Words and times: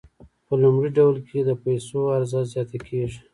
په 0.45 0.53
لومړي 0.63 0.89
ډول 0.97 1.15
کې 1.27 1.39
د 1.43 1.49
پیسو 1.63 1.99
عرضه 2.15 2.41
زیاته 2.51 2.77
کیږي. 2.87 3.19